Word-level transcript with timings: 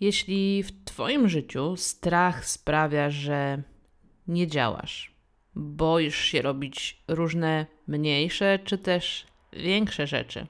Jeśli 0.00 0.62
w 0.62 0.84
Twoim 0.84 1.28
życiu 1.28 1.76
strach 1.76 2.46
sprawia, 2.46 3.10
że 3.10 3.62
nie 4.28 4.46
działasz, 4.46 5.14
boisz 5.54 6.18
się 6.18 6.42
robić 6.42 7.02
różne 7.08 7.66
mniejsze 7.86 8.58
czy 8.64 8.78
też 8.78 9.26
większe 9.52 10.06
rzeczy, 10.06 10.46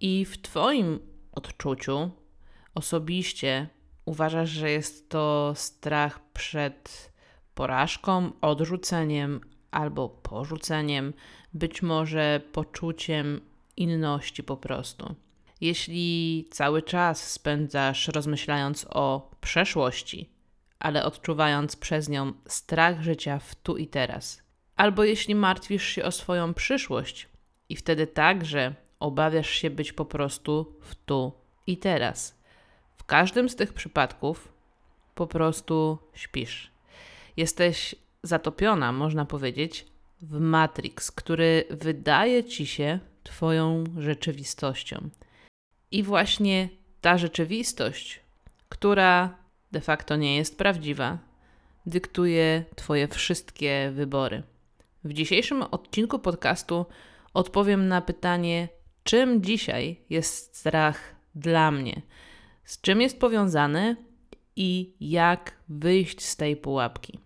i 0.00 0.24
w 0.24 0.42
Twoim 0.42 0.98
odczuciu 1.32 2.10
osobiście 2.74 3.68
uważasz, 4.04 4.50
że 4.50 4.70
jest 4.70 5.08
to 5.08 5.52
strach 5.56 6.32
przed 6.32 7.12
porażką, 7.54 8.32
odrzuceniem 8.40 9.40
albo 9.70 10.08
porzuceniem, 10.08 11.12
być 11.54 11.82
może 11.82 12.40
poczuciem 12.52 13.40
inności 13.76 14.42
po 14.42 14.56
prostu. 14.56 15.14
Jeśli 15.60 16.44
cały 16.50 16.82
czas 16.82 17.32
spędzasz 17.32 18.08
rozmyślając 18.08 18.86
o 18.90 19.30
przeszłości, 19.40 20.30
ale 20.78 21.04
odczuwając 21.04 21.76
przez 21.76 22.08
nią 22.08 22.32
strach 22.48 23.02
życia 23.02 23.38
w 23.38 23.54
tu 23.54 23.76
i 23.76 23.86
teraz, 23.86 24.42
albo 24.76 25.04
jeśli 25.04 25.34
martwisz 25.34 25.84
się 25.84 26.04
o 26.04 26.12
swoją 26.12 26.54
przyszłość 26.54 27.28
i 27.68 27.76
wtedy 27.76 28.06
także 28.06 28.74
obawiasz 29.00 29.50
się 29.50 29.70
być 29.70 29.92
po 29.92 30.04
prostu 30.04 30.76
w 30.80 30.94
tu 30.94 31.32
i 31.66 31.76
teraz. 31.76 32.38
W 32.96 33.04
każdym 33.04 33.48
z 33.48 33.56
tych 33.56 33.72
przypadków 33.72 34.48
po 35.14 35.26
prostu 35.26 35.98
śpisz. 36.14 36.70
Jesteś 37.36 37.94
zatopiona, 38.22 38.92
można 38.92 39.24
powiedzieć, 39.24 39.86
w 40.22 40.40
Matrix, 40.40 41.10
który 41.12 41.64
wydaje 41.70 42.44
ci 42.44 42.66
się 42.66 42.98
Twoją 43.22 43.84
rzeczywistością. 43.98 45.08
I 45.90 46.02
właśnie 46.02 46.68
ta 47.00 47.18
rzeczywistość, 47.18 48.20
która 48.68 49.38
de 49.72 49.80
facto 49.80 50.16
nie 50.16 50.36
jest 50.36 50.58
prawdziwa, 50.58 51.18
dyktuje 51.86 52.64
Twoje 52.76 53.08
wszystkie 53.08 53.90
wybory. 53.94 54.42
W 55.04 55.12
dzisiejszym 55.12 55.62
odcinku 55.62 56.18
podcastu 56.18 56.86
odpowiem 57.34 57.88
na 57.88 58.00
pytanie, 58.00 58.68
czym 59.04 59.42
dzisiaj 59.42 60.00
jest 60.10 60.56
strach 60.56 61.14
dla 61.34 61.70
mnie, 61.70 62.02
z 62.64 62.80
czym 62.80 63.00
jest 63.00 63.20
powiązany 63.20 63.96
i 64.56 64.94
jak 65.00 65.56
wyjść 65.68 66.24
z 66.24 66.36
tej 66.36 66.56
pułapki. 66.56 67.25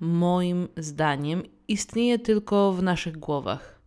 moim 0.00 0.68
zdaniem, 0.76 1.42
istnieje 1.68 2.18
tylko 2.18 2.72
w 2.72 2.82
naszych 2.82 3.16
głowach. 3.16 3.80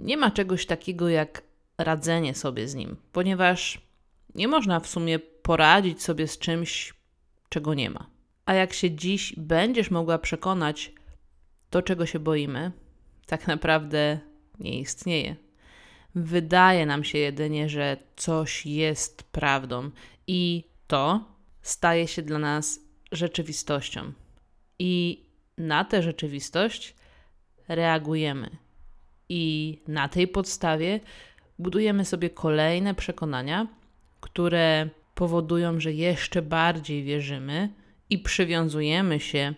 Nie 0.00 0.16
ma 0.16 0.30
czegoś 0.30 0.66
takiego 0.66 1.08
jak 1.08 1.42
radzenie 1.78 2.34
sobie 2.34 2.68
z 2.68 2.74
nim, 2.74 2.96
ponieważ 3.12 3.80
nie 4.34 4.48
można 4.48 4.80
w 4.80 4.86
sumie 4.86 5.18
poradzić 5.18 6.02
sobie 6.02 6.28
z 6.28 6.38
czymś, 6.38 6.94
czego 7.48 7.74
nie 7.74 7.90
ma. 7.90 8.06
A 8.46 8.54
jak 8.54 8.72
się 8.72 8.90
dziś 8.90 9.34
będziesz 9.36 9.90
mogła 9.90 10.18
przekonać, 10.18 10.92
to 11.70 11.82
czego 11.82 12.06
się 12.06 12.18
boimy, 12.18 12.72
tak 13.26 13.46
naprawdę 13.46 14.20
nie 14.60 14.80
istnieje. 14.80 15.36
Wydaje 16.14 16.86
nam 16.86 17.04
się 17.04 17.18
jedynie, 17.18 17.68
że 17.68 17.96
coś 18.16 18.66
jest 18.66 19.22
prawdą 19.22 19.90
i 20.26 20.64
to 20.86 21.24
staje 21.62 22.08
się 22.08 22.22
dla 22.22 22.38
nas 22.38 22.80
rzeczywistością. 23.12 24.12
I 24.78 25.22
na 25.60 25.84
tę 25.84 26.02
rzeczywistość 26.02 26.94
reagujemy. 27.68 28.50
I 29.28 29.78
na 29.88 30.08
tej 30.08 30.28
podstawie 30.28 31.00
budujemy 31.58 32.04
sobie 32.04 32.30
kolejne 32.30 32.94
przekonania, 32.94 33.66
które 34.20 34.88
powodują, 35.14 35.80
że 35.80 35.92
jeszcze 35.92 36.42
bardziej 36.42 37.04
wierzymy 37.04 37.68
i 38.10 38.18
przywiązujemy 38.18 39.20
się 39.20 39.54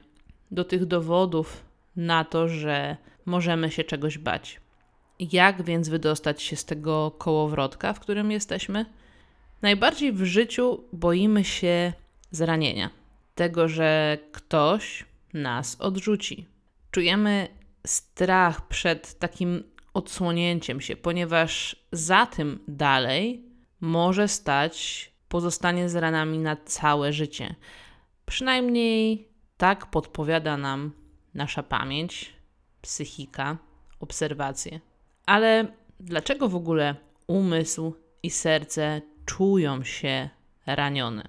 do 0.51 0.65
tych 0.65 0.87
dowodów 0.87 1.65
na 1.97 2.25
to, 2.25 2.49
że 2.49 2.97
możemy 3.27 3.71
się 3.71 3.85
czegoś 3.85 4.19
bać. 4.19 4.61
Jak 5.21 5.63
więc 5.63 5.89
wydostać 5.89 6.43
się 6.43 6.57
z 6.57 6.65
tego 6.65 7.11
kołowrotka, 7.11 7.93
w 7.93 8.01
którym 8.01 8.31
jesteśmy? 8.31 8.87
Najbardziej 9.63 10.13
w 10.13 10.25
życiu 10.25 10.85
boimy 10.93 11.45
się 11.45 11.93
zranienia, 12.31 12.91
tego, 13.35 13.69
że 13.69 14.19
ktoś 14.33 15.05
nas 15.33 15.77
odrzuci. 15.81 16.47
Czujemy 16.91 17.49
strach 17.87 18.69
przed 18.69 19.19
takim 19.19 19.65
odsłonięciem 19.95 20.81
się, 20.81 20.97
ponieważ 20.97 21.77
za 21.93 22.27
tym 22.27 22.59
dalej 22.69 23.45
może 23.81 24.29
stać 24.29 25.11
pozostanie 25.29 25.89
z 25.89 25.97
ranami 25.97 26.39
na 26.39 26.57
całe 26.57 27.13
życie. 27.13 27.55
Przynajmniej 28.27 29.29
tak 29.57 29.91
podpowiada 29.91 30.57
nam 30.57 30.93
nasza 31.35 31.63
pamięć, 31.63 32.33
psychika, 32.83 33.59
obserwacje. 34.01 34.81
Ale 35.27 35.73
dlaczego 36.01 36.49
w 36.49 36.57
ogóle 36.57 36.97
umysł 37.27 37.95
i 38.23 38.31
serce 38.31 39.03
czują 39.27 39.85
się 39.85 40.29
ranione? 40.67 41.29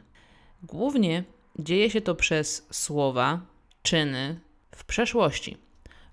Głównie 0.64 1.24
dzieje 1.60 1.90
się 1.90 2.02
to 2.02 2.16
przez 2.16 2.68
słowa, 2.72 3.53
czyny 3.84 4.40
w 4.76 4.86
przeszłości 4.86 5.58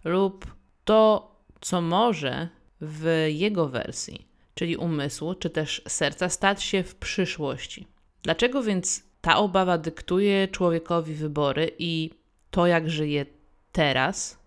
lub 0.05 0.47
to, 0.85 1.31
co 1.61 1.81
może 1.81 2.49
w 2.81 3.27
jego 3.29 3.69
wersji, 3.69 4.27
czyli 4.55 4.77
umysłu 4.77 5.35
czy 5.35 5.51
też 5.51 5.83
serca, 5.89 6.29
stać 6.29 6.63
się 6.63 6.83
w 6.83 6.95
przyszłości. 6.95 7.87
Dlaczego 8.23 8.63
więc 8.63 9.03
ta 9.21 9.37
obawa 9.37 9.79
dyktuje 9.79 10.49
człowiekowi 10.49 11.15
wybory 11.15 11.71
i 11.79 12.11
to, 12.51 12.67
jak 12.67 12.91
żyje 12.91 13.27
teraz? 13.73 14.39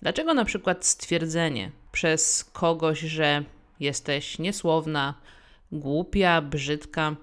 Dlaczego 0.00 0.34
na 0.34 0.44
przykład 0.44 0.86
stwierdzenie 0.86 1.70
przez 1.92 2.44
kogoś, 2.44 3.00
że 3.00 3.44
jesteś 3.80 4.38
niesłowna, 4.38 5.14
głupia, 5.72 6.42
brzydka, 6.42 7.16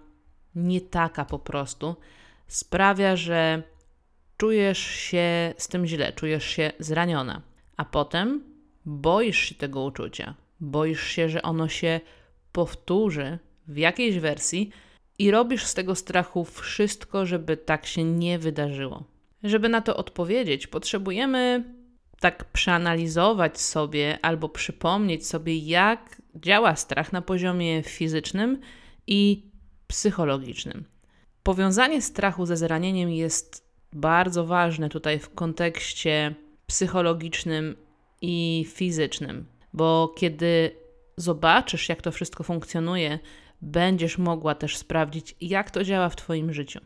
nie 0.55 0.81
taka 0.81 1.25
po 1.25 1.39
prostu, 1.39 1.95
sprawia, 2.47 3.15
że 3.15 3.63
czujesz 4.41 4.79
się 4.79 5.53
z 5.57 5.67
tym 5.67 5.85
źle, 5.85 6.13
czujesz 6.13 6.45
się 6.45 6.71
zraniona, 6.79 7.41
a 7.77 7.85
potem 7.85 8.43
boisz 8.85 9.37
się 9.37 9.55
tego 9.55 9.83
uczucia, 9.83 10.35
boisz 10.59 11.03
się, 11.03 11.29
że 11.29 11.41
ono 11.41 11.67
się 11.67 11.99
powtórzy 12.51 13.39
w 13.67 13.77
jakiejś 13.77 14.19
wersji 14.19 14.71
i 15.19 15.31
robisz 15.31 15.65
z 15.65 15.73
tego 15.73 15.95
strachu 15.95 16.45
wszystko, 16.45 17.25
żeby 17.25 17.57
tak 17.57 17.85
się 17.85 18.03
nie 18.03 18.39
wydarzyło. 18.39 19.03
Żeby 19.43 19.69
na 19.69 19.81
to 19.81 19.97
odpowiedzieć, 19.97 20.67
potrzebujemy 20.67 21.63
tak 22.19 22.45
przeanalizować 22.51 23.61
sobie 23.61 24.19
albo 24.21 24.49
przypomnieć 24.49 25.27
sobie, 25.27 25.57
jak 25.57 26.21
działa 26.35 26.75
strach 26.75 27.13
na 27.13 27.21
poziomie 27.21 27.83
fizycznym 27.83 28.59
i 29.07 29.43
psychologicznym. 29.87 30.85
Powiązanie 31.43 32.01
strachu 32.01 32.45
ze 32.45 32.57
zranieniem 32.57 33.09
jest 33.09 33.70
bardzo 33.93 34.45
ważne 34.45 34.89
tutaj 34.89 35.19
w 35.19 35.33
kontekście 35.33 36.35
psychologicznym 36.67 37.75
i 38.21 38.65
fizycznym, 38.69 39.45
bo 39.73 40.13
kiedy 40.17 40.75
zobaczysz, 41.17 41.89
jak 41.89 42.01
to 42.01 42.11
wszystko 42.11 42.43
funkcjonuje, 42.43 43.19
będziesz 43.61 44.17
mogła 44.17 44.55
też 44.55 44.77
sprawdzić, 44.77 45.35
jak 45.41 45.71
to 45.71 45.83
działa 45.83 46.09
w 46.09 46.15
Twoim 46.15 46.53
życiu. 46.53 46.79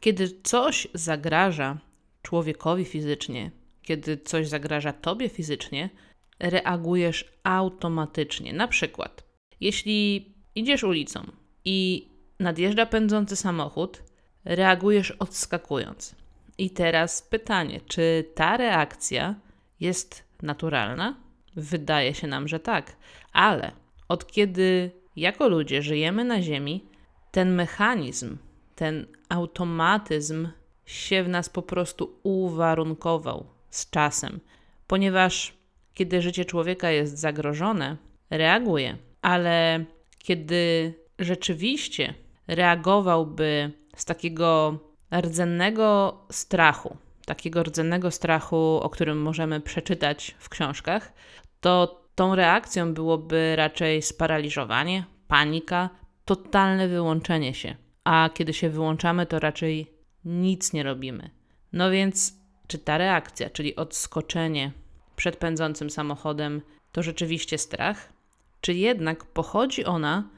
Kiedy 0.00 0.40
coś 0.42 0.88
zagraża 0.94 1.78
człowiekowi 2.22 2.84
fizycznie, 2.84 3.50
kiedy 3.82 4.16
coś 4.16 4.48
zagraża 4.48 4.92
Tobie 4.92 5.28
fizycznie, 5.28 5.90
reagujesz 6.38 7.32
automatycznie. 7.44 8.52
Na 8.52 8.68
przykład, 8.68 9.24
jeśli 9.60 10.34
idziesz 10.54 10.84
ulicą 10.84 11.22
i 11.64 12.08
nadjeżdża 12.40 12.86
pędzący 12.86 13.36
samochód, 13.36 14.02
reagujesz 14.44 15.10
odskakując. 15.10 16.14
I 16.58 16.70
teraz 16.70 17.22
pytanie, 17.22 17.80
czy 17.80 18.24
ta 18.34 18.56
reakcja 18.56 19.34
jest 19.80 20.24
naturalna? 20.42 21.16
Wydaje 21.56 22.14
się 22.14 22.26
nam, 22.26 22.48
że 22.48 22.60
tak, 22.60 22.96
ale 23.32 23.72
od 24.08 24.26
kiedy 24.32 24.90
jako 25.16 25.48
ludzie 25.48 25.82
żyjemy 25.82 26.24
na 26.24 26.42
Ziemi, 26.42 26.84
ten 27.30 27.54
mechanizm, 27.54 28.36
ten 28.74 29.06
automatyzm 29.28 30.48
się 30.86 31.24
w 31.24 31.28
nas 31.28 31.48
po 31.48 31.62
prostu 31.62 32.20
uwarunkował 32.22 33.46
z 33.70 33.90
czasem, 33.90 34.40
ponieważ 34.86 35.52
kiedy 35.94 36.22
życie 36.22 36.44
człowieka 36.44 36.90
jest 36.90 37.18
zagrożone, 37.18 37.96
reaguje, 38.30 38.96
ale 39.22 39.84
kiedy 40.18 40.94
rzeczywiście 41.18 42.14
reagowałby 42.46 43.72
z 43.96 44.04
takiego 44.04 44.78
rdzennego 45.10 46.18
strachu, 46.30 46.96
takiego 47.26 47.62
rdzennego 47.62 48.10
strachu, 48.10 48.56
o 48.82 48.90
którym 48.90 49.22
możemy 49.22 49.60
przeczytać 49.60 50.34
w 50.38 50.48
książkach, 50.48 51.12
to 51.60 52.02
tą 52.14 52.34
reakcją 52.34 52.94
byłoby 52.94 53.56
raczej 53.56 54.02
sparaliżowanie, 54.02 55.04
panika, 55.28 55.90
totalne 56.24 56.88
wyłączenie 56.88 57.54
się. 57.54 57.76
A 58.04 58.30
kiedy 58.34 58.52
się 58.52 58.70
wyłączamy, 58.70 59.26
to 59.26 59.38
raczej 59.38 59.92
nic 60.24 60.72
nie 60.72 60.82
robimy. 60.82 61.30
No 61.72 61.90
więc, 61.90 62.34
czy 62.66 62.78
ta 62.78 62.98
reakcja, 62.98 63.50
czyli 63.50 63.76
odskoczenie 63.76 64.72
przed 65.16 65.36
pędzącym 65.36 65.90
samochodem, 65.90 66.62
to 66.92 67.02
rzeczywiście 67.02 67.58
strach? 67.58 68.12
Czy 68.60 68.74
jednak 68.74 69.24
pochodzi 69.24 69.84
ona 69.84 70.28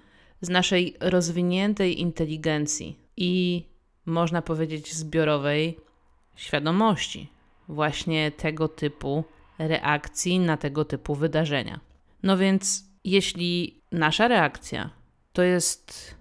z 0.41 0.49
naszej 0.49 0.97
rozwiniętej 1.01 2.01
inteligencji 2.01 2.99
i 3.17 3.65
można 4.09 4.43
powiedzieć 4.43 4.95
zbiorowej 4.95 5.79
świadomości, 6.37 7.29
właśnie 7.69 8.31
tego 8.31 8.69
typu 8.69 9.25
reakcji 9.59 10.39
na 10.39 10.57
tego 10.57 10.85
typu 10.85 11.15
wydarzenia. 11.15 11.81
No 12.23 12.37
więc, 12.37 12.85
jeśli 13.05 13.81
nasza 13.93 14.29
reakcja 14.29 14.91
to 15.33 15.43
jest 15.43 16.15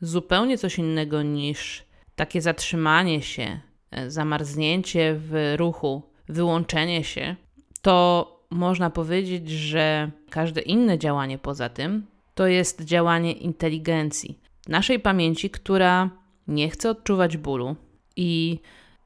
zupełnie 0.00 0.58
coś 0.58 0.78
innego 0.78 1.22
niż 1.22 1.84
takie 2.16 2.40
zatrzymanie 2.42 3.22
się, 3.22 3.60
e, 3.90 4.10
zamarznięcie 4.10 5.14
w 5.18 5.54
ruchu, 5.56 6.02
wyłączenie 6.28 7.04
się, 7.04 7.36
to 7.82 8.26
można 8.50 8.90
powiedzieć, 8.90 9.50
że 9.50 10.10
każde 10.30 10.60
inne 10.60 10.98
działanie 10.98 11.38
poza 11.38 11.68
tym 11.68 12.06
to 12.34 12.46
jest 12.46 12.84
działanie 12.84 13.32
inteligencji, 13.32 14.38
naszej 14.68 15.00
pamięci, 15.00 15.50
która 15.50 16.10
nie 16.48 16.70
chce 16.70 16.90
odczuwać 16.90 17.36
bólu 17.36 17.76
i 18.16 18.58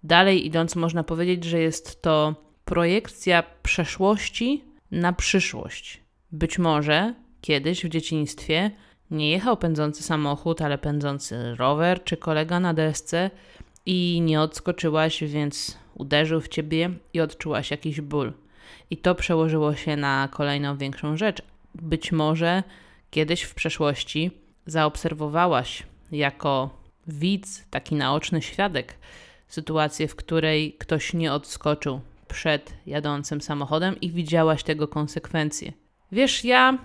dalej 0.02 0.46
idąc, 0.46 0.76
można 0.76 1.04
powiedzieć, 1.04 1.44
że 1.44 1.58
jest 1.58 2.02
to 2.02 2.34
projekcja 2.64 3.42
przeszłości 3.62 4.64
na 4.90 5.12
przyszłość. 5.12 6.00
Być 6.32 6.58
może 6.58 7.14
kiedyś 7.40 7.84
w 7.84 7.88
dzieciństwie 7.88 8.70
nie 9.10 9.30
jechał 9.30 9.56
pędzący 9.56 10.02
samochód, 10.02 10.62
ale 10.62 10.78
pędzący 10.78 11.54
rower 11.54 12.04
czy 12.04 12.16
kolega 12.16 12.60
na 12.60 12.74
desce 12.74 13.30
i 13.86 14.20
nie 14.24 14.40
odskoczyłaś, 14.40 15.24
więc 15.24 15.78
uderzył 15.94 16.40
w 16.40 16.48
ciebie 16.48 16.90
i 17.12 17.20
odczułaś 17.20 17.70
jakiś 17.70 18.00
ból. 18.00 18.32
I 18.90 18.96
to 18.96 19.14
przełożyło 19.14 19.74
się 19.74 19.96
na 19.96 20.28
kolejną 20.32 20.76
większą 20.76 21.16
rzecz. 21.16 21.42
Być 21.74 22.12
może 22.12 22.62
kiedyś 23.10 23.42
w 23.42 23.54
przeszłości 23.54 24.30
zaobserwowałaś 24.66 25.82
jako 26.12 26.83
widz, 27.06 27.64
taki 27.70 27.94
naoczny 27.94 28.42
świadek, 28.42 28.94
sytuację, 29.48 30.08
w 30.08 30.16
której 30.16 30.76
ktoś 30.78 31.14
nie 31.14 31.32
odskoczył 31.32 32.00
przed 32.28 32.74
jadącym 32.86 33.40
samochodem 33.40 34.00
i 34.00 34.10
widziałaś 34.10 34.62
tego 34.62 34.88
konsekwencje. 34.88 35.72
Wiesz, 36.12 36.44
ja 36.44 36.78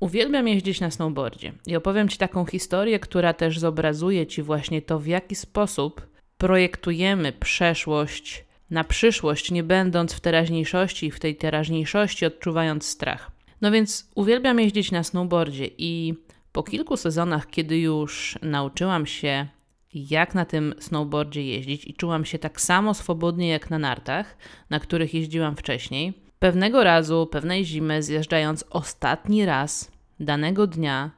uwielbiam 0.00 0.48
jeździć 0.48 0.80
na 0.80 0.90
snowboardzie 0.90 1.52
i 1.66 1.76
opowiem 1.76 2.08
Ci 2.08 2.18
taką 2.18 2.44
historię, 2.44 2.98
która 2.98 3.32
też 3.32 3.58
zobrazuje 3.58 4.26
Ci 4.26 4.42
właśnie 4.42 4.82
to, 4.82 4.98
w 4.98 5.06
jaki 5.06 5.34
sposób 5.34 6.06
projektujemy 6.38 7.32
przeszłość 7.32 8.44
na 8.70 8.84
przyszłość, 8.84 9.50
nie 9.50 9.62
będąc 9.62 10.12
w 10.12 10.20
teraźniejszości 10.20 11.06
i 11.06 11.10
w 11.10 11.20
tej 11.20 11.36
teraźniejszości 11.36 12.26
odczuwając 12.26 12.86
strach. 12.86 13.30
No 13.60 13.70
więc 13.70 14.10
uwielbiam 14.14 14.60
jeździć 14.60 14.92
na 14.92 15.02
snowboardzie 15.02 15.70
i 15.78 16.14
po 16.52 16.62
kilku 16.62 16.96
sezonach, 16.96 17.50
kiedy 17.50 17.78
już 17.78 18.38
nauczyłam 18.42 19.06
się, 19.06 19.46
jak 19.94 20.34
na 20.34 20.44
tym 20.44 20.74
snowboardzie 20.78 21.42
jeździć 21.44 21.84
i 21.86 21.94
czułam 21.94 22.24
się 22.24 22.38
tak 22.38 22.60
samo 22.60 22.94
swobodnie 22.94 23.48
jak 23.48 23.70
na 23.70 23.78
nartach, 23.78 24.36
na 24.70 24.80
których 24.80 25.14
jeździłam 25.14 25.56
wcześniej, 25.56 26.14
pewnego 26.38 26.84
razu, 26.84 27.28
pewnej 27.32 27.64
zimy, 27.64 28.02
zjeżdżając 28.02 28.64
ostatni 28.70 29.44
raz 29.44 29.90
danego 30.20 30.66
dnia 30.66 31.10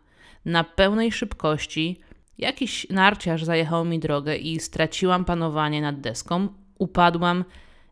na 0.44 0.64
pełnej 0.64 1.12
szybkości, 1.12 2.00
jakiś 2.38 2.87
narciarz 2.90 3.44
zajechał 3.44 3.84
mi 3.84 3.99
drogę 3.99 4.37
i 4.37 4.61
straciłam 4.61 5.25
panowanie 5.25 5.82
nad 5.82 6.00
deską, 6.00 6.49
upadłam 6.79 7.44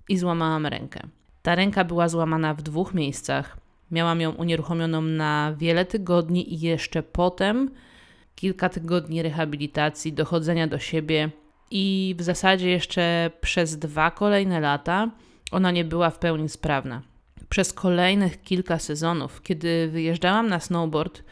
i 0.08 0.18
złamałam 0.18 0.66
rękę. 0.66 1.00
Ta 1.42 1.54
ręka 1.54 1.84
była 1.84 2.08
złamana 2.08 2.54
w 2.54 2.62
dwóch 2.62 2.94
miejscach. 2.94 3.59
Miałam 3.90 4.20
ją 4.20 4.30
unieruchomioną 4.30 5.02
na 5.02 5.54
wiele 5.58 5.84
tygodni 5.84 6.54
i 6.54 6.60
jeszcze 6.60 7.02
potem 7.02 7.70
kilka 8.34 8.68
tygodni 8.68 9.22
rehabilitacji, 9.22 10.12
dochodzenia 10.12 10.66
do 10.66 10.78
siebie 10.78 11.30
i 11.70 12.14
w 12.18 12.22
zasadzie 12.22 12.70
jeszcze 12.70 13.30
przez 13.40 13.78
dwa 13.78 14.10
kolejne 14.10 14.60
lata 14.60 15.10
ona 15.52 15.70
nie 15.70 15.84
była 15.84 16.10
w 16.10 16.18
pełni 16.18 16.48
sprawna. 16.48 17.02
Przez 17.48 17.72
kolejnych 17.72 18.42
kilka 18.42 18.78
sezonów, 18.78 19.42
kiedy 19.42 19.88
wyjeżdżałam 19.88 20.48
na 20.48 20.60
snowboard, 20.60 21.22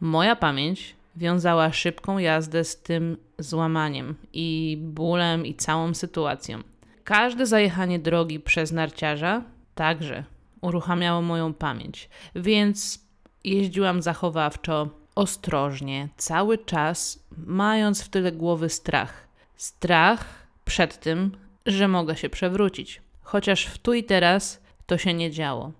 moja 0.00 0.36
pamięć 0.36 0.96
wiązała 1.16 1.72
szybką 1.72 2.18
jazdę 2.18 2.64
z 2.64 2.82
tym 2.82 3.16
złamaniem 3.38 4.14
i 4.32 4.78
bólem 4.80 5.46
i 5.46 5.54
całą 5.54 5.94
sytuacją. 5.94 6.58
Każde 7.04 7.46
zajechanie 7.46 7.98
drogi 7.98 8.40
przez 8.40 8.72
narciarza 8.72 9.42
także 9.74 10.24
uruchamiało 10.60 11.22
moją 11.22 11.54
pamięć, 11.54 12.08
więc 12.34 13.04
jeździłam 13.44 14.02
zachowawczo, 14.02 14.88
ostrożnie, 15.14 16.08
cały 16.16 16.58
czas 16.58 17.24
mając 17.46 18.02
w 18.02 18.08
tyle 18.08 18.32
głowy 18.32 18.68
strach. 18.68 19.28
Strach 19.56 20.46
przed 20.64 21.00
tym, 21.00 21.36
że 21.66 21.88
mogę 21.88 22.16
się 22.16 22.30
przewrócić. 22.30 23.02
Chociaż 23.22 23.66
w 23.66 23.78
tu 23.78 23.94
i 23.94 24.04
teraz 24.04 24.62
to 24.86 24.98
się 24.98 25.14
nie 25.14 25.30
działo. 25.30 25.72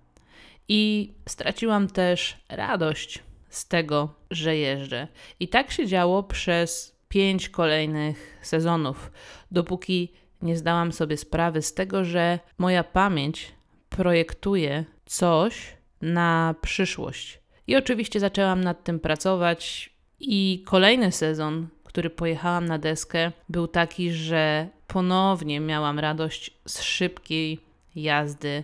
I 0.67 1.13
straciłam 1.29 1.87
też 1.87 2.37
radość 2.49 3.23
z 3.49 3.67
tego, 3.67 4.13
że 4.31 4.57
jeżdżę. 4.57 5.07
I 5.39 5.47
tak 5.47 5.71
się 5.71 5.87
działo 5.87 6.23
przez 6.23 6.95
pięć 7.09 7.49
kolejnych 7.49 8.39
sezonów, 8.41 9.11
dopóki 9.51 10.13
nie 10.41 10.57
zdałam 10.57 10.91
sobie 10.91 11.17
sprawy 11.17 11.61
z 11.61 11.73
tego, 11.73 12.05
że 12.05 12.39
moja 12.57 12.83
pamięć 12.83 13.51
projektuje 13.91 14.85
coś 15.05 15.77
na 16.01 16.55
przyszłość. 16.61 17.39
I 17.67 17.75
oczywiście 17.75 18.19
zaczęłam 18.19 18.63
nad 18.63 18.83
tym 18.83 18.99
pracować, 18.99 19.91
i 20.21 20.63
kolejny 20.65 21.11
sezon, 21.11 21.67
który 21.83 22.09
pojechałam 22.09 22.65
na 22.65 22.77
deskę, 22.77 23.31
był 23.49 23.67
taki, 23.67 24.11
że 24.11 24.67
ponownie 24.87 25.59
miałam 25.59 25.99
radość 25.99 26.51
z 26.65 26.81
szybkiej 26.81 27.59
jazdy. 27.95 28.63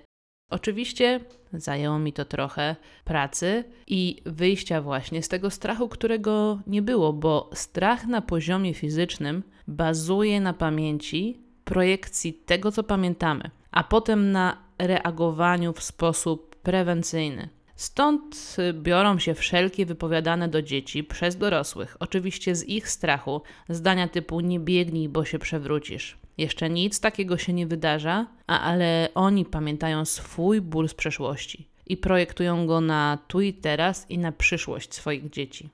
Oczywiście 0.49 1.19
zajęło 1.53 1.99
mi 1.99 2.13
to 2.13 2.25
trochę 2.25 2.75
pracy 3.05 3.63
i 3.87 4.21
wyjścia 4.25 4.81
właśnie 4.81 5.23
z 5.23 5.27
tego 5.27 5.49
strachu, 5.49 5.89
którego 5.89 6.59
nie 6.67 6.81
było, 6.81 7.13
bo 7.13 7.49
strach 7.53 8.05
na 8.05 8.21
poziomie 8.21 8.73
fizycznym 8.73 9.43
bazuje 9.67 10.41
na 10.41 10.53
pamięci, 10.53 11.41
projekcji 11.63 12.33
tego, 12.33 12.71
co 12.71 12.83
pamiętamy, 12.83 13.49
a 13.71 13.83
potem 13.83 14.31
na 14.31 14.66
reagowaniu 14.79 15.73
w 15.73 15.83
sposób 15.83 16.55
prewencyjny. 16.55 17.49
Stąd 17.75 18.57
biorą 18.73 19.19
się 19.19 19.33
wszelkie 19.33 19.85
wypowiadane 19.85 20.47
do 20.47 20.61
dzieci 20.61 21.03
przez 21.03 21.37
dorosłych, 21.37 21.97
oczywiście 21.99 22.55
z 22.55 22.63
ich 22.69 22.89
strachu, 22.89 23.41
zdania 23.69 24.07
typu 24.07 24.39
nie 24.39 24.59
biegnij, 24.59 25.09
bo 25.09 25.25
się 25.25 25.39
przewrócisz. 25.39 26.17
Jeszcze 26.37 26.69
nic 26.69 26.99
takiego 26.99 27.37
się 27.37 27.53
nie 27.53 27.67
wydarza, 27.67 28.27
a 28.47 28.61
ale 28.61 29.09
oni 29.15 29.45
pamiętają 29.45 30.05
swój 30.05 30.61
ból 30.61 30.89
z 30.89 30.93
przeszłości 30.93 31.67
i 31.85 31.97
projektują 31.97 32.67
go 32.67 32.81
na 32.81 33.17
tu 33.27 33.41
i 33.41 33.53
teraz 33.53 34.05
i 34.09 34.17
na 34.17 34.31
przyszłość 34.31 34.93
swoich 34.93 35.29
dzieci. 35.29 35.69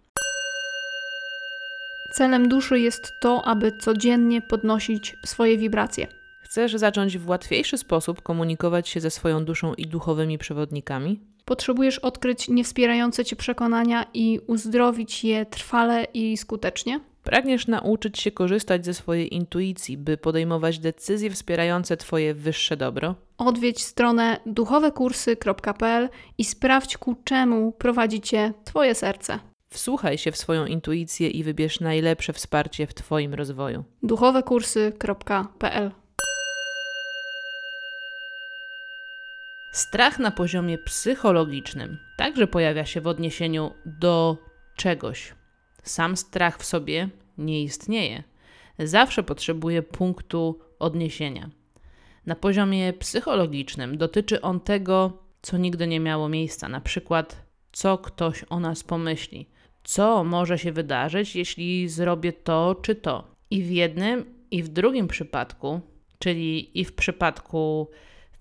Celem 2.14 2.50
duszy 2.50 2.80
jest 2.80 3.12
to, 3.22 3.46
aby 3.46 3.78
codziennie 3.78 4.42
podnosić 4.42 5.16
swoje 5.26 5.58
wibracje. 5.58 6.23
Chcesz 6.54 6.74
zacząć 6.74 7.18
w 7.18 7.30
łatwiejszy 7.30 7.78
sposób 7.78 8.22
komunikować 8.22 8.90
się 8.90 9.00
ze 9.00 9.10
swoją 9.10 9.46
duszą 9.46 9.74
i 9.74 9.88
duchowymi 9.88 10.38
przewodnikami? 10.38 11.20
Potrzebujesz 11.46 12.00
odkryć 12.00 12.50
niewspierające 12.50 13.26
cię 13.26 13.36
przekonania 13.36 14.06
i 14.14 14.40
uzdrowić 14.48 15.24
je 15.24 15.46
trwale 15.46 16.08
i 16.14 16.38
skutecznie? 16.38 17.00
Pragniesz 17.24 17.68
nauczyć 17.68 18.20
się 18.20 18.32
korzystać 18.32 18.86
ze 18.86 18.94
swojej 18.94 19.36
intuicji, 19.36 19.98
by 19.98 20.18
podejmować 20.18 20.80
decyzje 20.80 21.30
wspierające 21.30 21.98
Twoje 21.98 22.34
wyższe 22.34 22.78
dobro? 22.78 23.16
Odwiedź 23.38 23.84
stronę 23.84 24.40
duchowekursy.pl 24.46 26.10
i 26.38 26.46
sprawdź 26.46 26.98
ku 26.98 27.16
czemu 27.24 27.72
prowadzi 27.72 28.22
cię 28.22 28.54
Twoje 28.64 28.96
serce. 28.96 29.40
Wsłuchaj 29.70 30.18
się 30.18 30.32
w 30.32 30.38
swoją 30.38 30.66
intuicję 30.66 31.30
i 31.30 31.44
wybierz 31.44 31.80
najlepsze 31.80 32.34
wsparcie 32.34 32.88
w 32.88 32.94
Twoim 32.94 33.34
rozwoju. 33.34 33.84
duchowekursy.pl 34.04 36.03
Strach 39.74 40.20
na 40.20 40.32
poziomie 40.32 40.78
psychologicznym 40.78 41.98
także 42.18 42.48
pojawia 42.48 42.86
się 42.86 43.02
w 43.02 43.08
odniesieniu 43.08 43.72
do 43.86 44.38
czegoś. 44.76 45.34
Sam 45.84 46.18
strach 46.18 46.58
w 46.58 46.66
sobie 46.66 47.10
nie 47.38 47.64
istnieje. 47.64 48.24
Zawsze 48.80 49.24
potrzebuje 49.24 49.82
punktu 49.82 50.60
odniesienia. 50.80 51.50
Na 52.26 52.36
poziomie 52.36 52.94
psychologicznym 52.94 53.98
dotyczy 53.98 54.42
on 54.42 54.60
tego, 54.60 55.24
co 55.42 55.58
nigdy 55.58 55.88
nie 55.88 56.00
miało 56.00 56.30
miejsca, 56.30 56.70
na 56.70 56.82
przykład 56.82 57.46
co 57.72 57.98
ktoś 57.98 58.46
o 58.50 58.60
nas 58.60 58.84
pomyśli, 58.84 59.50
co 59.84 60.24
może 60.24 60.58
się 60.58 60.72
wydarzyć, 60.72 61.36
jeśli 61.36 61.90
zrobię 61.90 62.34
to 62.34 62.76
czy 62.82 62.96
to. 62.96 63.28
I 63.50 63.64
w 63.64 63.72
jednym, 63.72 64.26
i 64.52 64.64
w 64.64 64.68
drugim 64.68 65.08
przypadku, 65.08 65.82
czyli 66.20 66.80
i 66.80 66.86
w 66.86 66.94
przypadku 66.94 67.88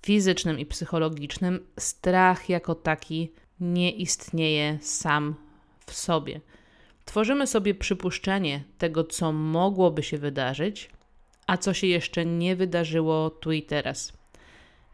fizycznym 0.07 0.59
i 0.59 0.67
psychologicznym, 0.67 1.67
strach 1.79 2.49
jako 2.49 2.75
taki 2.75 3.33
nie 3.61 3.91
istnieje 3.91 4.79
sam 4.81 5.35
w 5.87 5.95
sobie. 5.95 6.41
Tworzymy 7.05 7.47
sobie 7.47 7.75
przypuszczenie 7.75 8.65
tego, 8.79 9.05
co 9.05 9.33
mogłoby 9.33 10.03
się 10.03 10.19
wydarzyć, 10.19 10.91
a 11.47 11.57
co 11.57 11.75
się 11.75 11.87
jeszcze 11.87 12.27
nie 12.27 12.57
wydarzyło 12.57 13.31
tu 13.31 13.53
i 13.53 13.63
teraz. 13.63 14.13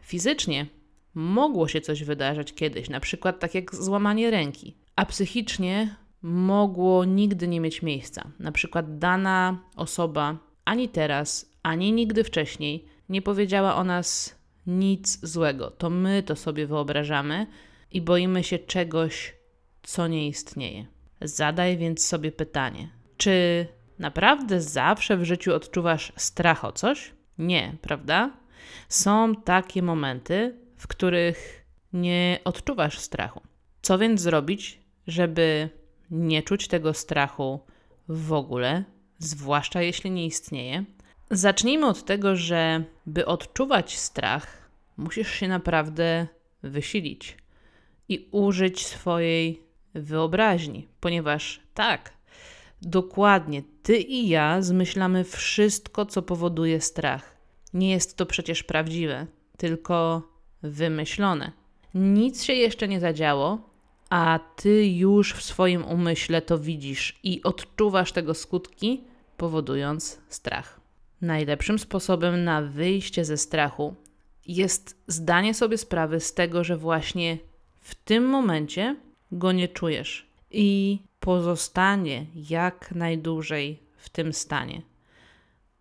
Fizycznie 0.00 0.66
mogło 1.14 1.68
się 1.68 1.80
coś 1.80 2.04
wydarzyć 2.04 2.54
kiedyś, 2.54 2.88
na 2.88 3.00
przykład 3.00 3.40
tak 3.40 3.54
jak 3.54 3.74
złamanie 3.74 4.30
ręki, 4.30 4.74
a 4.96 5.06
psychicznie 5.06 5.96
mogło 6.22 7.04
nigdy 7.04 7.48
nie 7.48 7.60
mieć 7.60 7.82
miejsca. 7.82 8.30
Na 8.38 8.52
przykład 8.52 8.98
dana 8.98 9.58
osoba 9.76 10.38
ani 10.64 10.88
teraz, 10.88 11.52
ani 11.62 11.92
nigdy 11.92 12.24
wcześniej 12.24 12.84
nie 13.08 13.22
powiedziała 13.22 13.76
o 13.76 13.84
nas 13.84 14.37
nic 14.68 15.18
złego. 15.26 15.70
To 15.70 15.90
my 15.90 16.22
to 16.22 16.36
sobie 16.36 16.66
wyobrażamy 16.66 17.46
i 17.92 18.02
boimy 18.02 18.44
się 18.44 18.58
czegoś, 18.58 19.34
co 19.82 20.08
nie 20.08 20.28
istnieje. 20.28 20.86
Zadaj 21.20 21.76
więc 21.76 22.06
sobie 22.06 22.32
pytanie: 22.32 22.88
czy 23.16 23.66
naprawdę 23.98 24.60
zawsze 24.60 25.16
w 25.16 25.24
życiu 25.24 25.54
odczuwasz 25.54 26.12
strach 26.16 26.64
o 26.64 26.72
coś? 26.72 27.12
Nie, 27.38 27.76
prawda? 27.82 28.30
Są 28.88 29.34
takie 29.34 29.82
momenty, 29.82 30.56
w 30.76 30.86
których 30.86 31.64
nie 31.92 32.38
odczuwasz 32.44 32.98
strachu. 32.98 33.40
Co 33.82 33.98
więc 33.98 34.20
zrobić, 34.20 34.80
żeby 35.06 35.68
nie 36.10 36.42
czuć 36.42 36.68
tego 36.68 36.94
strachu 36.94 37.60
w 38.08 38.32
ogóle, 38.32 38.84
zwłaszcza 39.18 39.82
jeśli 39.82 40.10
nie 40.10 40.26
istnieje? 40.26 40.84
Zacznijmy 41.30 41.86
od 41.86 42.04
tego, 42.04 42.36
że 42.36 42.84
by 43.06 43.26
odczuwać 43.26 43.98
strach, 43.98 44.57
musisz 44.98 45.30
się 45.30 45.48
naprawdę 45.48 46.26
wysilić 46.62 47.36
i 48.08 48.28
użyć 48.30 48.86
swojej 48.86 49.62
wyobraźni, 49.94 50.88
ponieważ 51.00 51.60
tak, 51.74 52.12
dokładnie 52.82 53.62
ty 53.82 53.98
i 53.98 54.28
ja 54.28 54.62
zmyślamy 54.62 55.24
wszystko, 55.24 56.06
co 56.06 56.22
powoduje 56.22 56.80
strach. 56.80 57.36
Nie 57.74 57.90
jest 57.90 58.16
to 58.16 58.26
przecież 58.26 58.62
prawdziwe, 58.62 59.26
tylko 59.56 60.22
wymyślone. 60.62 61.52
Nic 61.94 62.42
się 62.42 62.52
jeszcze 62.52 62.88
nie 62.88 63.00
zadziało, 63.00 63.70
a 64.10 64.40
ty 64.56 64.86
już 64.86 65.34
w 65.34 65.42
swoim 65.42 65.84
umyśle 65.84 66.42
to 66.42 66.58
widzisz 66.58 67.20
i 67.22 67.42
odczuwasz 67.42 68.12
tego 68.12 68.34
skutki, 68.34 69.04
powodując 69.36 70.20
strach. 70.28 70.80
Najlepszym 71.20 71.78
sposobem 71.78 72.44
na 72.44 72.62
wyjście 72.62 73.24
ze 73.24 73.36
strachu 73.36 73.94
jest 74.48 75.02
zdanie 75.06 75.54
sobie 75.54 75.78
sprawy 75.78 76.20
z 76.20 76.34
tego, 76.34 76.64
że 76.64 76.76
właśnie 76.76 77.38
w 77.80 77.94
tym 77.94 78.24
momencie 78.24 78.96
go 79.32 79.52
nie 79.52 79.68
czujesz 79.68 80.26
i 80.50 80.98
pozostanie 81.20 82.26
jak 82.34 82.94
najdłużej 82.94 83.82
w 83.96 84.08
tym 84.08 84.32
stanie. 84.32 84.82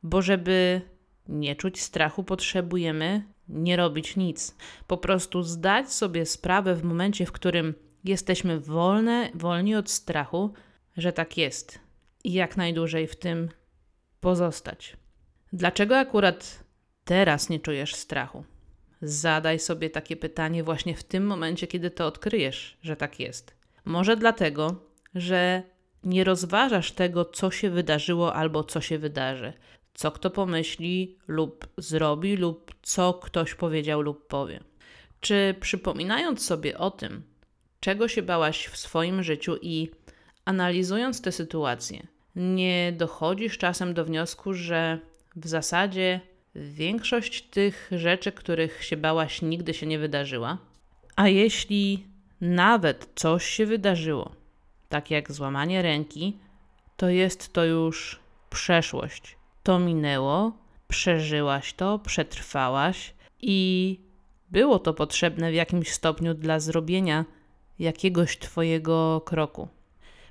Bo 0.04 0.22
żeby 0.22 0.82
nie 1.28 1.56
czuć 1.56 1.82
strachu, 1.82 2.24
potrzebujemy 2.24 3.24
nie 3.50 3.76
robić 3.76 4.16
nic. 4.16 4.56
Po 4.88 4.98
prostu 4.98 5.44
zdać 5.44 5.94
sobie 5.94 6.26
sprawę 6.26 6.76
w 6.76 6.84
momencie, 6.84 7.26
w 7.26 7.32
którym 7.32 7.74
jesteśmy 8.04 8.60
wolne, 8.60 9.30
wolni 9.34 9.76
od 9.76 9.90
strachu, 9.90 10.54
że 10.98 11.14
tak 11.14 11.38
jest 11.38 11.80
i 12.24 12.34
jak 12.34 12.58
najdłużej 12.58 13.08
w 13.08 13.16
tym 13.16 13.50
pozostać. 14.20 14.98
Dlaczego 15.54 15.98
akurat 15.98 16.64
teraz 17.04 17.50
nie 17.50 17.60
czujesz 17.60 17.96
strachu? 17.96 18.44
Zadaj 19.02 19.60
sobie 19.60 19.90
takie 19.90 20.16
pytanie 20.16 20.64
właśnie 20.64 20.96
w 20.96 21.04
tym 21.04 21.26
momencie, 21.26 21.68
kiedy 21.68 21.92
to 21.92 22.08
odkryjesz, 22.08 22.78
że 22.82 22.96
tak 22.96 23.20
jest. 23.20 23.56
Może 23.86 24.18
dlatego, 24.18 24.76
że 25.16 25.64
nie 26.04 26.24
rozważasz 26.24 26.92
tego, 26.92 27.26
co 27.26 27.52
się 27.52 27.70
wydarzyło 27.70 28.34
albo 28.34 28.64
co 28.64 28.82
się 28.82 28.98
wydarzy, 28.98 29.54
co 29.94 30.12
kto 30.12 30.30
pomyśli 30.30 31.18
lub 31.28 31.68
zrobi, 31.78 32.38
lub 32.38 32.76
co 32.82 33.14
ktoś 33.14 33.56
powiedział 33.56 34.02
lub 34.02 34.28
powie. 34.28 34.60
Czy 35.20 35.56
przypominając 35.60 36.46
sobie 36.46 36.78
o 36.78 36.92
tym, 36.92 37.24
czego 37.80 38.08
się 38.08 38.22
bałaś 38.22 38.68
w 38.68 38.78
swoim 38.78 39.24
życiu 39.24 39.58
i 39.62 39.92
analizując 40.46 41.22
tę 41.22 41.32
sytuację, 41.32 42.08
nie 42.36 42.94
dochodzisz 42.98 43.58
czasem 43.58 43.94
do 43.94 44.06
wniosku, 44.06 44.54
że 44.54 45.00
w 45.36 45.48
zasadzie 45.48 46.22
większość 46.58 47.42
tych 47.42 47.90
rzeczy, 47.92 48.32
których 48.32 48.84
się 48.84 48.98
bałaś, 48.98 49.42
nigdy 49.42 49.74
się 49.74 49.86
nie 49.86 50.00
wydarzyła? 50.00 50.58
A 51.16 51.28
jeśli 51.28 52.06
nawet 52.42 53.10
coś 53.16 53.46
się 53.46 53.66
wydarzyło, 53.66 54.32
tak 54.90 55.12
jak 55.12 55.32
złamanie 55.32 55.82
ręki, 55.82 56.38
to 56.98 57.10
jest 57.10 57.54
to 57.54 57.66
już 57.66 58.20
przeszłość. 58.50 59.38
To 59.64 59.80
minęło, 59.80 60.58
przeżyłaś 60.88 61.74
to, 61.74 62.00
przetrwałaś 62.00 63.14
i 63.42 64.00
było 64.52 64.80
to 64.80 64.94
potrzebne 64.94 65.52
w 65.52 65.54
jakimś 65.54 65.92
stopniu 65.92 66.34
dla 66.34 66.60
zrobienia 66.60 67.26
jakiegoś 67.80 68.38
Twojego 68.38 69.22
kroku. 69.26 69.68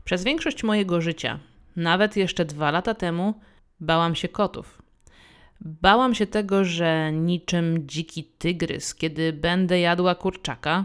Przez 0.04 0.25
większość 0.25 0.62
mojego 0.62 1.00
życia, 1.00 1.38
nawet 1.76 2.16
jeszcze 2.16 2.45
dwa 2.45 2.71
lata 2.71 2.95
temu, 2.95 3.35
bałam 3.80 4.14
się 4.14 4.28
kotów. 4.28 4.83
Bałam 5.61 6.15
się 6.15 6.27
tego, 6.27 6.65
że 6.65 7.13
niczym 7.13 7.89
dziki 7.89 8.25
tygrys, 8.25 8.95
kiedy 8.95 9.33
będę 9.33 9.81
jadła 9.81 10.15
kurczaka, 10.15 10.85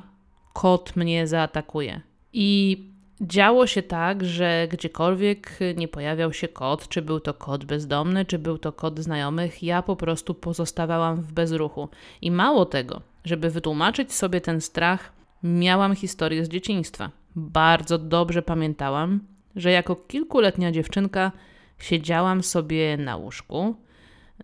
kot 0.54 0.96
mnie 0.96 1.28
zaatakuje. 1.28 2.02
I 2.34 2.78
działo 3.22 3.68
się 3.68 3.84
tak, 3.84 4.26
że 4.26 4.68
gdziekolwiek 4.72 5.60
nie 5.76 5.88
pojawiał 5.88 6.34
się 6.34 6.48
kot, 6.48 6.88
czy 6.88 7.02
był 7.02 7.20
to 7.20 7.34
kot 7.34 7.66
bezdomny, 7.66 8.26
czy 8.26 8.40
był 8.40 8.58
to 8.58 8.72
kot 8.72 9.00
znajomych, 9.00 9.64
ja 9.64 9.82
po 9.82 9.96
prostu 9.96 10.34
pozostawałam 10.34 11.22
w 11.22 11.34
bezruchu. 11.34 11.90
I 12.22 12.32
mało 12.32 12.66
tego, 12.66 13.02
żeby 13.26 13.50
wytłumaczyć 13.50 14.14
sobie 14.14 14.42
ten 14.42 14.62
strach, 14.62 15.12
miałam 15.44 15.96
historię 15.96 16.46
z 16.46 16.50
dzieciństwa. 16.50 17.12
Bardzo 17.36 17.98
dobrze 17.98 18.42
pamiętałam, 18.42 19.20
że 19.56 19.72
jako 19.72 19.96
kilkuletnia 19.96 20.72
dziewczynka 20.72 21.32
siedziałam 21.80 22.44
sobie 22.44 22.98
na 22.98 23.16
łóżku, 23.18 23.76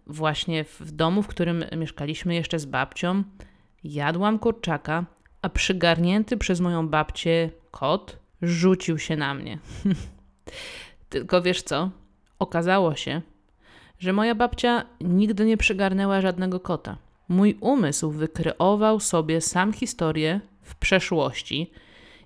właśnie 0.08 0.64
w 0.64 0.92
domu, 0.92 1.22
w 1.22 1.28
którym 1.28 1.66
mieszkaliśmy 1.78 2.36
jeszcze 2.36 2.60
z 2.60 2.66
babcią, 2.66 3.24
jadłam 3.84 4.40
kurczaka, 4.40 5.06
a 5.42 5.50
przygarnięty 5.50 6.38
przez 6.38 6.60
moją 6.60 6.88
babcię 6.88 7.50
kot 7.72 8.18
rzucił 8.42 9.00
się 9.00 9.18
na 9.18 9.34
mnie. 9.34 9.60
Tylko 11.10 11.42
wiesz 11.42 11.62
co? 11.62 11.90
Okazało 12.40 12.96
się, 12.96 13.22
że 14.00 14.14
moja 14.14 14.36
babcia 14.36 14.86
nigdy 15.02 15.46
nie 15.46 15.58
przygarnęła 15.58 16.22
żadnego 16.22 16.60
kota. 16.60 16.98
Mój 17.30 17.58
umysł 17.62 18.12
wykreował 18.12 19.00
sobie 19.00 19.42
sam 19.42 19.74
historię 19.74 20.42
w 20.62 20.76
przeszłości 20.76 21.72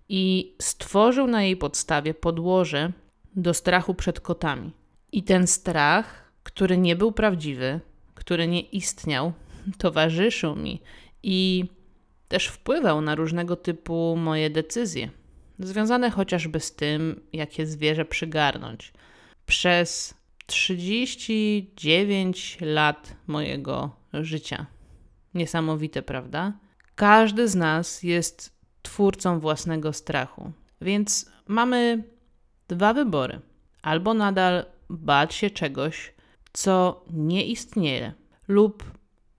i 0.09 0.55
stworzył 0.59 1.27
na 1.27 1.43
jej 1.43 1.57
podstawie 1.57 2.13
podłoże 2.13 2.91
do 3.35 3.53
strachu 3.53 3.93
przed 3.93 4.19
kotami. 4.19 4.71
I 5.11 5.23
ten 5.23 5.47
strach, 5.47 6.20
który 6.43 6.77
nie 6.77 6.95
był 6.95 7.11
prawdziwy, 7.11 7.79
który 8.15 8.47
nie 8.47 8.61
istniał, 8.61 9.33
towarzyszył 9.77 10.55
mi 10.55 10.81
i 11.23 11.65
też 12.27 12.47
wpływał 12.47 13.01
na 13.01 13.15
różnego 13.15 13.55
typu 13.55 14.15
moje 14.17 14.49
decyzje, 14.49 15.09
związane 15.59 16.09
chociażby 16.09 16.59
z 16.59 16.75
tym, 16.75 17.21
jakie 17.33 17.65
zwierzę 17.65 18.05
przygarnąć. 18.05 18.93
Przez 19.45 20.13
39 20.45 22.57
lat 22.61 23.15
mojego 23.27 23.95
życia. 24.13 24.65
Niesamowite, 25.33 26.01
prawda? 26.01 26.53
Każdy 26.95 27.47
z 27.47 27.55
nas 27.55 28.03
jest 28.03 28.61
twórcą 28.81 29.39
własnego 29.39 29.93
strachu, 29.93 30.51
więc 30.81 31.31
mamy 31.47 32.03
dwa 32.67 32.93
wybory. 32.93 33.39
Albo 33.81 34.13
nadal 34.13 34.65
bać 34.89 35.35
się 35.35 35.49
czegoś, 35.49 36.13
co 36.53 37.05
nie 37.13 37.45
istnieje, 37.45 38.13
lub 38.47 38.83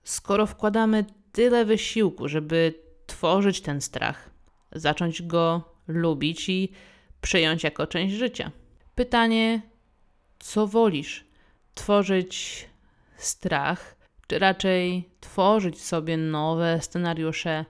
skoro 0.04 0.46
wkładamy 0.46 1.04
tyle 1.32 1.64
wysiłku, 1.64 2.28
żeby 2.28 2.74
tworzyć 3.06 3.60
ten 3.60 3.80
strach, 3.80 4.30
zacząć 4.72 5.22
go 5.22 5.62
lubić 5.88 6.48
i 6.48 6.72
przyjąć 7.20 7.64
jako 7.64 7.86
część 7.86 8.14
życia. 8.14 8.50
Pytanie, 8.94 9.62
co 10.38 10.66
wolisz? 10.66 11.24
Tworzyć 11.74 12.66
strach, 13.16 13.96
czy 14.26 14.38
raczej 14.38 15.10
tworzyć 15.20 15.82
sobie 15.82 16.16
nowe 16.16 16.80
scenariusze 16.80 17.64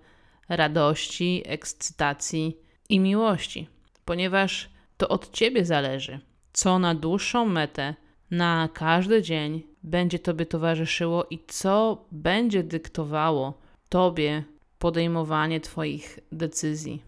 radości, 0.49 1.43
ekscytacji 1.47 2.57
i 2.89 3.01
miłości? 3.01 3.69
Ponieważ 4.05 4.69
to 4.97 5.09
od 5.09 5.31
ciebie 5.33 5.65
zależy, 5.65 6.21
co 6.53 6.79
na 6.79 6.95
dłuższą 6.95 7.47
metę, 7.47 7.95
na 8.33 8.69
każdy 8.75 9.23
dzień 9.23 9.62
będzie 9.83 10.19
tobie 10.19 10.47
towarzyszyło 10.47 11.27
i 11.31 11.39
co 11.47 12.05
będzie 12.12 12.62
dyktowało 12.62 13.59
tobie 13.89 14.45
podejmowanie 14.79 15.61
twoich 15.61 16.19
decyzji. 16.33 17.03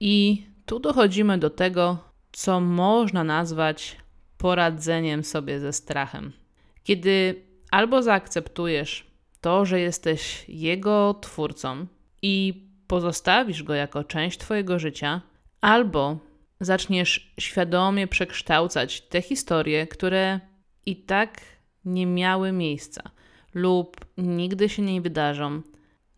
I 0.00 0.46
tu 0.66 0.78
dochodzimy 0.80 1.38
do 1.38 1.50
tego, 1.50 1.98
co 2.32 2.60
można 2.60 3.24
nazwać 3.24 3.96
poradzeniem 4.38 5.24
sobie 5.24 5.60
ze 5.60 5.72
strachem. 5.72 6.32
Kiedy 6.84 7.42
albo 7.70 8.02
zaakceptujesz 8.02 9.06
to, 9.40 9.64
że 9.64 9.80
jesteś 9.80 10.44
jego 10.48 11.14
twórcą 11.20 11.86
i 12.22 12.64
pozostawisz 12.86 13.62
go 13.62 13.74
jako 13.74 14.04
część 14.04 14.38
twojego 14.38 14.78
życia, 14.78 15.20
albo 15.60 16.18
zaczniesz 16.60 17.34
świadomie 17.40 18.06
przekształcać 18.06 19.00
te 19.00 19.22
historie, 19.22 19.86
które 19.86 20.40
i 20.86 20.96
tak 20.96 21.40
nie 21.84 22.06
miały 22.06 22.52
miejsca 22.52 23.10
lub 23.54 23.96
nigdy 24.18 24.68
się 24.68 24.82
nie 24.82 25.00
wydarzą, 25.00 25.62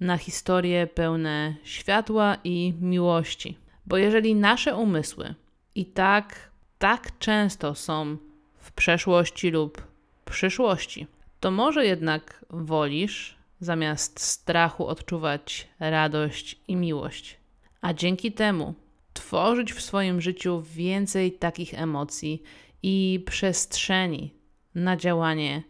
na 0.01 0.19
historie 0.19 0.87
pełne 0.87 1.55
światła 1.63 2.37
i 2.45 2.75
miłości. 2.81 3.59
Bo 3.87 3.97
jeżeli 3.97 4.35
nasze 4.35 4.77
umysły 4.77 5.35
i 5.75 5.87
tak, 5.87 6.51
tak 6.79 7.19
często 7.19 7.75
są 7.75 8.17
w 8.59 8.73
przeszłości 8.73 9.51
lub 9.51 9.83
przyszłości, 10.25 11.07
to 11.41 11.51
może 11.51 11.87
jednak 11.87 12.45
wolisz 12.51 13.37
zamiast 13.61 14.21
strachu 14.21 14.87
odczuwać 14.87 15.69
radość 15.81 16.61
i 16.69 16.77
miłość, 16.77 17.37
a 17.81 17.95
dzięki 17.95 18.33
temu 18.33 18.75
tworzyć 19.13 19.73
w 19.73 19.83
swoim 19.83 20.21
życiu 20.21 20.63
więcej 20.63 21.33
takich 21.33 21.75
emocji 21.75 22.43
i 22.83 23.25
przestrzeni 23.27 24.36
na 24.77 24.97
działanie 24.97 25.63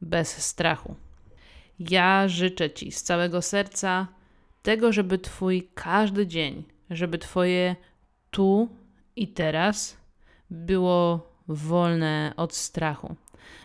bez 0.00 0.44
strachu. 0.44 0.94
Ja 1.78 2.28
życzę 2.28 2.70
Ci 2.70 2.92
z 2.92 3.02
całego 3.02 3.42
serca 3.42 4.08
tego, 4.62 4.92
żeby 4.92 5.18
Twój 5.18 5.68
każdy 5.74 6.26
dzień, 6.26 6.64
żeby 6.90 7.18
Twoje 7.18 7.76
tu 8.30 8.68
i 9.16 9.28
teraz 9.28 9.96
było 10.50 11.30
wolne 11.48 12.32
od 12.36 12.54
strachu, 12.54 13.16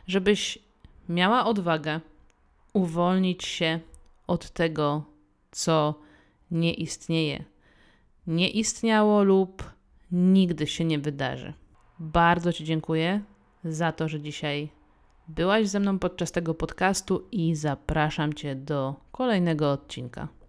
żebyś 0.07 0.59
miała 1.09 1.45
odwagę 1.45 1.99
uwolnić 2.73 3.45
się 3.45 3.79
od 4.27 4.49
tego, 4.49 5.03
co 5.51 5.95
nie 6.51 6.73
istnieje, 6.73 7.43
nie 8.27 8.49
istniało 8.49 9.23
lub 9.23 9.71
nigdy 10.11 10.67
się 10.67 10.85
nie 10.85 10.99
wydarzy. 10.99 11.53
Bardzo 11.99 12.53
Ci 12.53 12.63
dziękuję 12.63 13.21
za 13.63 13.91
to, 13.91 14.07
że 14.07 14.21
dzisiaj 14.21 14.76
byłaś 15.27 15.67
ze 15.67 15.79
mną 15.79 15.99
podczas 15.99 16.31
tego 16.31 16.53
podcastu 16.53 17.27
i 17.31 17.55
zapraszam 17.55 18.33
Cię 18.33 18.55
do 18.55 18.95
kolejnego 19.11 19.71
odcinka. 19.71 20.27